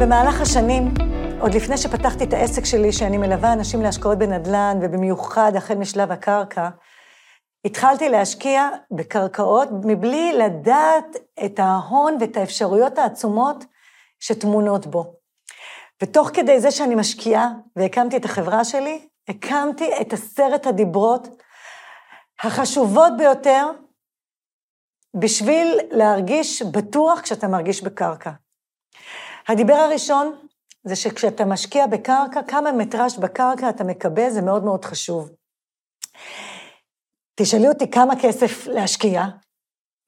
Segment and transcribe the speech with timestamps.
[0.00, 0.94] במהלך השנים,
[1.40, 6.68] עוד לפני שפתחתי את העסק שלי, שאני מלווה אנשים להשקעות בנדל"ן, ובמיוחד החל משלב הקרקע,
[7.64, 13.64] התחלתי להשקיע בקרקעות מבלי לדעת את ההון ואת האפשרויות העצומות
[14.20, 15.14] שטמונות בו.
[16.02, 21.28] ותוך כדי זה שאני משקיעה והקמתי את החברה שלי, הקמתי את עשרת הדיברות
[22.42, 23.70] החשובות ביותר
[25.20, 28.30] בשביל להרגיש בטוח כשאתה מרגיש בקרקע.
[29.48, 30.34] הדיבר הראשון
[30.84, 35.30] זה שכשאתה משקיע בקרקע, כמה מטראז' בקרקע אתה מקבל, זה מאוד מאוד חשוב.
[37.40, 39.24] תשאלי אותי כמה כסף להשקיע,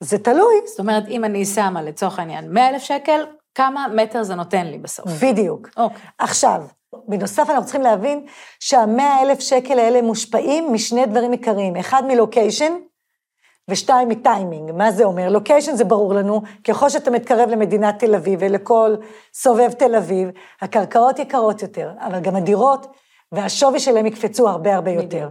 [0.03, 0.55] זה תלוי.
[0.67, 4.79] זאת אומרת, אם אני שמה לצורך העניין 100 אלף שקל, כמה מטר זה נותן לי
[4.79, 5.07] בסוף?
[5.23, 5.69] בדיוק.
[5.77, 5.99] אוקיי.
[6.19, 6.63] עכשיו,
[7.09, 8.27] בנוסף אנחנו צריכים להבין
[8.61, 12.73] שהמאה אלף שקל האלה מושפעים משני דברים עיקריים, אחד מלוקיישן,
[13.71, 14.73] ושתיים מטיימינג.
[14.73, 15.29] מה זה אומר?
[15.29, 18.95] לוקיישן זה ברור לנו, ככל שאתה מתקרב למדינת תל אביב ולכל
[19.35, 20.29] סובב תל אביב,
[20.61, 22.87] הקרקעות יקרות יותר, אבל גם הדירות
[23.33, 25.29] והשווי שלהם יקפצו הרבה הרבה יותר.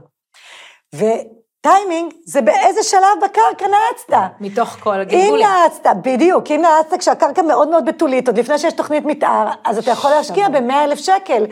[0.95, 4.31] וטיימינג זה באיזה שלב בקרקע נעצת.
[4.39, 5.47] מתוך כל אם הגלגולים.
[5.47, 9.91] נעצת, בדיוק, אם נעצת כשהקרקע מאוד מאוד בתולית, עוד לפני שיש תוכנית מתאר, אז אתה
[9.91, 11.45] יכול להשקיע ב-100 אלף שקל,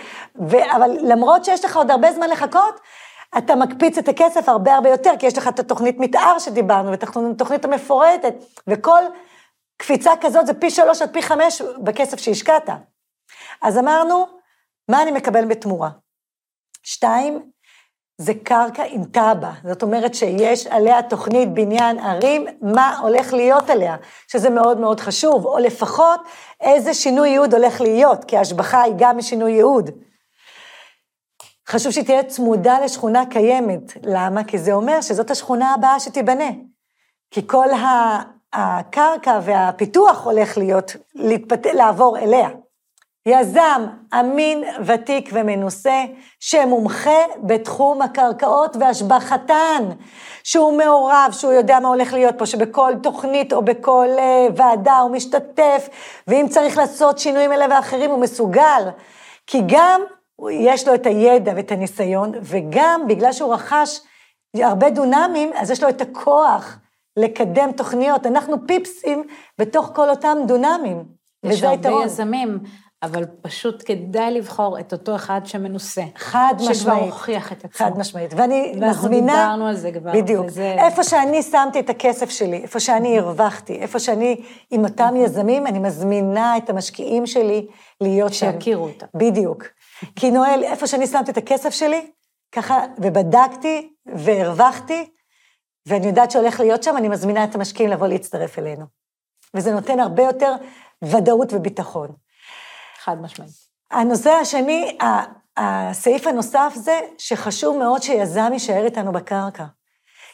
[0.50, 2.80] ו- אבל למרות שיש לך עוד הרבה זמן לחכות,
[3.38, 7.03] אתה מקפיץ את הכסף הרבה הרבה יותר, כי יש לך את התוכנית מתאר שדיברנו, ואת
[7.03, 8.34] התוכנית המפורטת,
[8.67, 9.03] וכל
[9.78, 12.70] קפיצה כזאת זה פי שלוש עד פי חמש בכסף שהשקעת.
[13.61, 14.26] אז אמרנו,
[14.89, 15.89] מה אני מקבל בתמורה?
[16.84, 17.52] שתיים,
[18.17, 23.95] זה קרקע עם תב"ע, זאת אומרת שיש עליה תוכנית בניין ערים, מה הולך להיות עליה,
[24.28, 26.20] שזה מאוד מאוד חשוב, או לפחות
[26.61, 29.89] איזה שינוי ייעוד הולך להיות, כי ההשבחה היא גם משינוי ייעוד.
[31.69, 33.94] חשוב שהיא תהיה צמודה לשכונה קיימת.
[34.03, 34.44] למה?
[34.44, 36.50] כי זה אומר שזאת השכונה הבאה שתיבנה.
[37.31, 37.67] כי כל
[38.53, 41.66] הקרקע והפיתוח הולך להיות, להתפת...
[41.66, 42.50] לעבור אליה.
[43.25, 43.86] יזם
[44.20, 46.04] אמין, ותיק ומנוסה,
[46.39, 49.83] שמומחה בתחום הקרקעות והשבחתן,
[50.43, 54.21] שהוא מעורב, שהוא יודע מה הולך להיות פה, שבכל תוכנית או בכל uh,
[54.55, 55.89] ועדה הוא משתתף,
[56.27, 58.89] ואם צריך לעשות שינויים אלה ואחרים הוא מסוגל.
[59.48, 60.02] כי גם
[60.52, 63.99] יש לו את הידע ואת הניסיון, וגם בגלל שהוא רכש
[64.55, 66.77] הרבה דונמים, אז יש לו את הכוח
[67.17, 68.26] לקדם תוכניות.
[68.26, 69.23] אנחנו פיפסים
[69.58, 71.03] בתוך כל אותם דונמים,
[71.43, 72.05] יש וזה הרבה היתרון.
[72.05, 72.59] יזמים,
[73.03, 76.02] אבל פשוט כדאי לבחור את אותו אחד שמנוסה.
[76.15, 77.03] חד שכבר משמעית.
[77.03, 77.86] הוכיח את עצמו.
[77.87, 78.33] חד משמעית.
[78.37, 79.33] ואני ואנחנו מזמינה...
[79.33, 80.45] דיברנו על זה כבר, בדיוק.
[80.45, 85.67] וזה- איפה שאני שמתי את הכסף שלי, איפה שאני הרווחתי, איפה שאני עם אותם יזמים,
[85.67, 87.67] אני מזמינה את המשקיעים שלי
[88.02, 88.52] להיות שם.
[88.52, 89.05] שיכירו אותם.
[89.15, 89.64] בדיוק.
[90.15, 92.11] כי נואל, איפה שאני שמתי את הכסף שלי,
[92.52, 95.09] ככה, ובדקתי, והרווחתי,
[95.86, 98.86] ואני יודעת שהולך להיות שם, אני מזמינה את המשקיעים לבוא להצטרף אלינו.
[99.53, 100.53] וזה נותן הרבה יותר
[101.03, 102.09] ודאות וביטחון.
[102.99, 103.52] חד משמעית.
[103.91, 104.97] הנושא השני,
[105.58, 109.65] הסעיף הנוסף זה שחשוב מאוד שיזם יישאר איתנו בקרקע.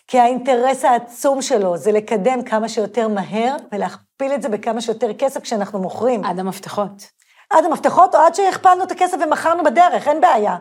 [0.08, 5.42] כי האינטרס העצום שלו זה לקדם כמה שיותר מהר ולהכפיל את זה בכמה שיותר כסף
[5.42, 6.24] כשאנחנו מוכרים.
[6.24, 7.19] עד המפתחות.
[7.50, 10.58] עד המפתחות או עד שהכפלנו את הכסף ומכרנו בדרך, אין בעיה.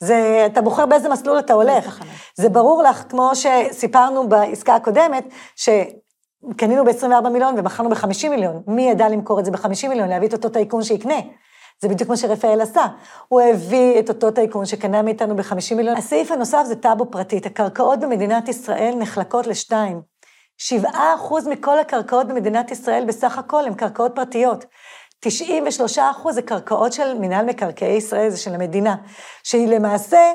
[0.00, 2.00] זה, אתה בוחר באיזה מסלול אתה הולך.
[2.36, 8.62] זה ברור לך, כמו שסיפרנו בעסקה הקודמת, שקנינו ב-24 מיליון ומכרנו ב-50 מיליון.
[8.66, 11.18] מי ידע למכור את זה ב-50 מיליון, להביא את אותו טייקון שיקנה?
[11.82, 12.86] זה בדיוק מה שרפאל עשה.
[13.28, 15.96] הוא הביא את אותו טייקון שקנה מאיתנו ב-50 מיליון.
[15.96, 17.46] הסעיף הנוסף זה טאבו פרטית.
[17.46, 20.02] הקרקעות במדינת ישראל נחלקות לשתיים.
[20.58, 20.88] 7%
[21.50, 24.64] מכל הקרקעות במדינת ישראל בסך הכל הן קרקעות פרטיות.
[25.24, 28.96] 93 אחוז זה קרקעות של מינהל מקרקעי ישראל, זה של המדינה,
[29.42, 30.32] שהיא למעשה,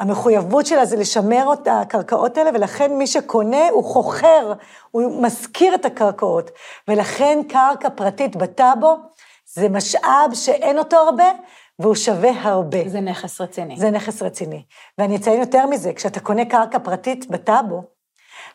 [0.00, 4.52] המחויבות שלה זה לשמר את הקרקעות האלה, ולכן מי שקונה הוא חוכר,
[4.90, 6.50] הוא משכיר את הקרקעות,
[6.88, 8.96] ולכן קרקע פרטית בטאבו
[9.54, 11.30] זה משאב שאין אותו הרבה,
[11.78, 12.88] והוא שווה הרבה.
[12.88, 13.76] זה נכס רציני.
[13.76, 14.62] זה נכס רציני.
[14.98, 17.82] ואני אציין יותר מזה, כשאתה קונה קרקע פרטית בטאבו,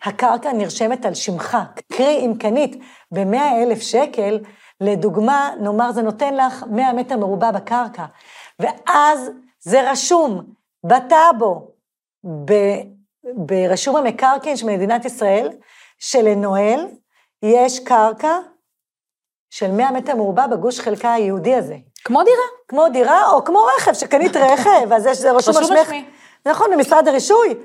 [0.03, 1.57] הקרקע נרשמת על שמך.
[1.93, 2.75] קרי, אם קנית
[3.11, 4.39] ב-100 אלף שקל,
[4.81, 8.05] לדוגמה, נאמר זה נותן לך 100 מטר מרובע בקרקע,
[8.59, 10.43] ואז זה רשום
[10.83, 11.71] בטאבו,
[12.45, 12.95] ב-
[13.33, 15.49] ברשום המקרקעין של מדינת ישראל,
[15.99, 16.87] שלנואל
[17.43, 18.37] יש קרקע
[19.49, 21.75] של 100 מטר מרובע בגוש חלקה היהודי הזה.
[22.03, 22.43] כמו דירה.
[22.67, 25.91] כמו דירה או כמו רכב, שקנית רכב, אז יש, זה רשום על שמך.
[26.45, 27.55] נכון, במשרד הרישוי.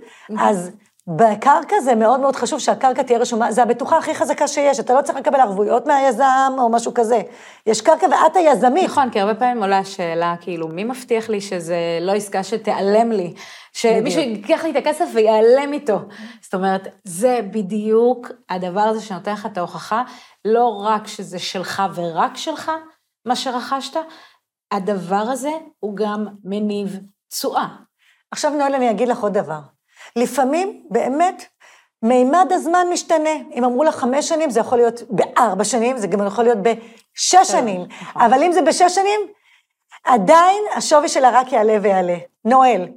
[0.40, 0.70] אז
[1.16, 5.02] בקרקע זה מאוד מאוד חשוב שהקרקע תהיה רשומה, זה הבטוחה הכי חזקה שיש, אתה לא
[5.02, 7.22] צריך לקבל ערבויות מהיזם או משהו כזה.
[7.66, 8.84] יש קרקע ואת היזמית.
[8.84, 13.34] נכון, כי הרבה פעמים עולה השאלה, כאילו, מי מבטיח לי שזה לא עסקה שתיעלם לי?
[13.72, 15.98] שמישהו ייקח לי את הכסף ויעלם איתו.
[16.42, 20.02] זאת אומרת, זה בדיוק הדבר הזה שנותן לך את ההוכחה,
[20.44, 22.70] לא רק שזה שלך ורק שלך,
[23.26, 23.96] מה שרכשת,
[24.72, 27.66] הדבר הזה הוא גם מניב תשואה.
[28.30, 29.60] עכשיו, נואל, אני אגיד לך עוד דבר.
[30.16, 31.44] לפעמים, באמת,
[32.02, 33.30] מימד הזמן משתנה.
[33.54, 37.50] אם אמרו לך חמש שנים, זה יכול להיות בארבע שנים, זה גם יכול להיות בשש
[37.50, 37.80] שנים.
[37.80, 38.22] נכון.
[38.22, 39.20] אבל אם זה בשש שנים,
[40.04, 42.16] עדיין השווי שלה רק יעלה ויעלה.
[42.44, 42.88] נואל,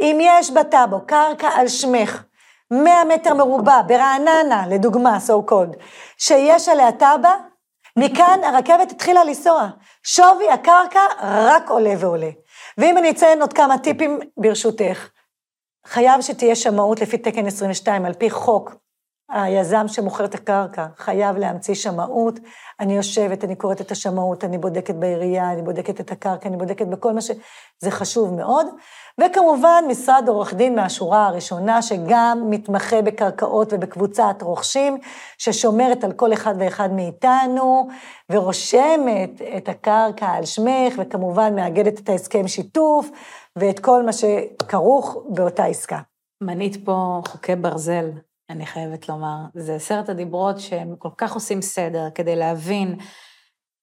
[0.00, 2.22] אם יש בטאבו קרקע על שמך,
[2.70, 5.76] 100 מטר מרובע, ברעננה, לדוגמה, so called,
[6.18, 7.32] שיש עליה טאבה,
[7.96, 9.68] מכאן הרכבת התחילה לנסוע.
[10.02, 12.30] שווי הקרקע רק עולה ועולה.
[12.78, 15.08] ואם אני אציין עוד כמה טיפים, ברשותך.
[15.86, 18.81] חייב שתהיה שמאות לפי תקן 22, על פי חוק.
[19.32, 22.40] היזם שמוכר את הקרקע חייב להמציא שמאות.
[22.80, 26.86] אני יושבת, אני קוראת את השמאות, אני בודקת בעירייה, אני בודקת את הקרקע, אני בודקת
[26.86, 27.30] בכל מה ש...
[27.82, 28.66] זה חשוב מאוד.
[29.20, 34.98] וכמובן, משרד עורך דין מהשורה הראשונה, שגם מתמחה בקרקעות ובקבוצת רוכשים,
[35.38, 37.88] ששומרת על כל אחד ואחד מאיתנו,
[38.30, 43.10] ורושמת את הקרקע על שמך, וכמובן מאגדת את ההסכם שיתוף,
[43.56, 45.98] ואת כל מה שכרוך באותה עסקה.
[46.42, 48.10] מנית פה חוקי ברזל,
[48.50, 49.38] אני חייבת לומר.
[49.54, 52.98] זה עשרת הדיברות שהם כל כך עושים סדר כדי להבין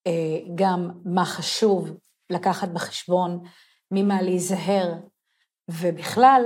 [0.07, 1.89] אה, גם מה חשוב
[2.29, 3.43] לקחת בחשבון,
[3.91, 4.93] ממה להיזהר,
[5.69, 6.41] ובכלל,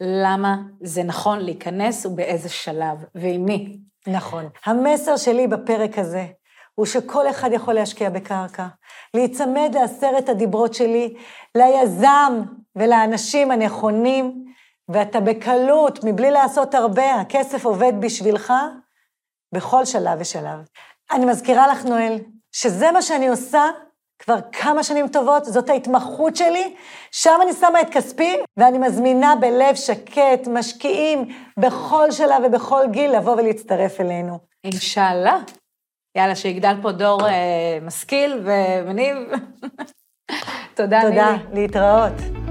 [0.00, 3.80] למה זה נכון להיכנס ובאיזה שלב, ועם מי.
[4.06, 4.48] נכון.
[4.64, 6.26] המסר שלי בפרק הזה
[6.74, 8.66] הוא שכל אחד יכול להשקיע בקרקע,
[9.14, 11.14] להיצמד לעשרת הדיברות שלי,
[11.54, 12.42] ליזם
[12.76, 14.43] ולאנשים הנכונים,
[14.88, 18.52] ואתה בקלות, מבלי לעשות הרבה, הכסף עובד בשבילך
[19.54, 20.68] בכל שלב ושלב.
[21.12, 22.18] אני מזכירה לך, נואל,
[22.52, 23.62] שזה מה שאני עושה
[24.18, 26.74] כבר כמה שנים טובות, זאת ההתמחות שלי,
[27.10, 31.28] שם אני שמה את כספי, ואני מזמינה בלב שקט, משקיעים
[31.58, 34.38] בכל שלב ובכל גיל לבוא ולהצטרף אלינו.
[34.64, 35.38] אינשאללה.
[36.16, 39.16] יאללה, שיגדל פה דור אה, משכיל ומניב.
[40.76, 42.43] תודה, תודה, להתראות.